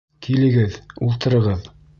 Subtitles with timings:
[0.27, 0.79] Килегеҙ,
[1.09, 1.73] ултырығыҙ.